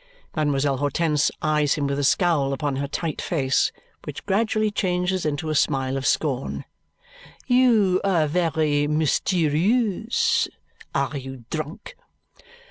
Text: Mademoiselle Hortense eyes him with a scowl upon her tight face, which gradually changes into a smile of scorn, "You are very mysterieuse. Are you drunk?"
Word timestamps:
Mademoiselle 0.35 0.77
Hortense 0.77 1.29
eyes 1.43 1.75
him 1.75 1.85
with 1.85 1.99
a 1.99 2.03
scowl 2.03 2.53
upon 2.53 2.77
her 2.77 2.87
tight 2.87 3.21
face, 3.21 3.71
which 4.03 4.25
gradually 4.25 4.71
changes 4.71 5.27
into 5.27 5.51
a 5.51 5.53
smile 5.53 5.95
of 5.95 6.07
scorn, 6.07 6.65
"You 7.45 8.01
are 8.03 8.25
very 8.25 8.87
mysterieuse. 8.87 10.47
Are 10.95 11.15
you 11.17 11.45
drunk?" 11.51 11.95